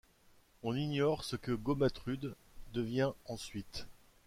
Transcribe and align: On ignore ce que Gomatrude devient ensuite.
On 0.63 0.75
ignore 0.75 1.23
ce 1.23 1.35
que 1.35 1.51
Gomatrude 1.51 2.33
devient 2.73 3.11
ensuite. 3.27 3.85